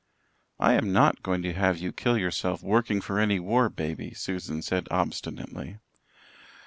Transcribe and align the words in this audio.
"I 0.59 0.73
am 0.73 0.91
not 0.91 1.21
going 1.21 1.43
to 1.43 1.53
have 1.53 1.77
you 1.77 1.91
kill 1.91 2.17
yourself 2.17 2.63
working 2.63 3.01
for 3.01 3.19
any 3.19 3.39
war 3.39 3.69
baby," 3.69 4.15
Susan 4.15 4.63
said 4.63 4.87
obstinately. 4.89 5.77